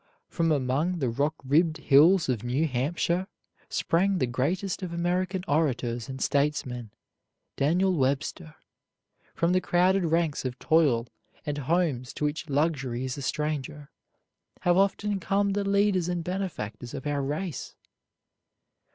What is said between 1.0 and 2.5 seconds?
rock ribbed hills of